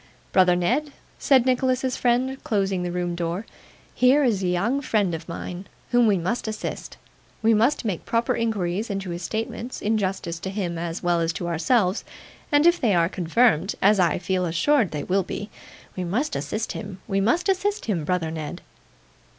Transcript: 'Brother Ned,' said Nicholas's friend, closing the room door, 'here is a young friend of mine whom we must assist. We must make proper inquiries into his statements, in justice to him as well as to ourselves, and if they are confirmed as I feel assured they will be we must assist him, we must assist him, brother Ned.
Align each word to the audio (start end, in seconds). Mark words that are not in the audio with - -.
'Brother 0.31 0.55
Ned,' 0.55 0.93
said 1.19 1.45
Nicholas's 1.45 1.95
friend, 1.95 2.43
closing 2.43 2.81
the 2.81 2.91
room 2.91 3.13
door, 3.13 3.45
'here 3.93 4.23
is 4.23 4.41
a 4.41 4.47
young 4.47 4.81
friend 4.81 5.13
of 5.13 5.29
mine 5.29 5.67
whom 5.91 6.07
we 6.07 6.17
must 6.17 6.47
assist. 6.47 6.97
We 7.43 7.53
must 7.53 7.85
make 7.85 8.03
proper 8.03 8.35
inquiries 8.35 8.89
into 8.89 9.11
his 9.11 9.21
statements, 9.21 9.79
in 9.79 9.99
justice 9.99 10.39
to 10.39 10.49
him 10.49 10.79
as 10.79 11.03
well 11.03 11.19
as 11.19 11.31
to 11.33 11.47
ourselves, 11.47 12.03
and 12.51 12.65
if 12.65 12.81
they 12.81 12.95
are 12.95 13.09
confirmed 13.09 13.75
as 13.79 13.99
I 13.99 14.17
feel 14.17 14.45
assured 14.45 14.89
they 14.89 15.03
will 15.03 15.21
be 15.21 15.51
we 15.95 16.03
must 16.03 16.35
assist 16.35 16.71
him, 16.71 16.99
we 17.07 17.21
must 17.21 17.47
assist 17.47 17.85
him, 17.85 18.03
brother 18.03 18.31
Ned. 18.31 18.61